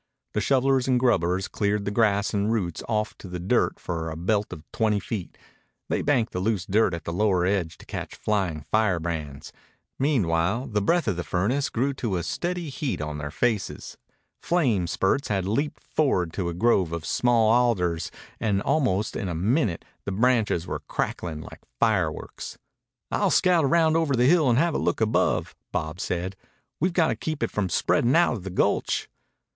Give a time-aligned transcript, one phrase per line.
[0.33, 4.15] The shovelers and grubbers cleared the grass and roots off to the dirt for a
[4.15, 5.37] belt of twenty feet.
[5.89, 9.53] They banked the loose dirt at the lower edge to catch flying firebrands.
[9.99, 13.95] Meanwhile the breath of the furnace grew to a steady heat on their faces.
[14.41, 18.09] Flame spurts had leaped forward to a grove of small alders
[18.39, 22.57] and almost in a minute the branches were crackling like fireworks.
[23.11, 26.35] "I'll scout round over the hill and have a look above," Bob said.
[26.79, 29.07] "We've got to keep it from spreading out of the gulch."